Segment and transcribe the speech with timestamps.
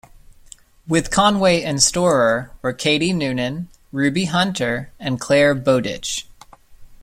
[0.87, 6.25] With Conway and Storer were Katie Noonan, Ruby Hunter and Clare Bowditch.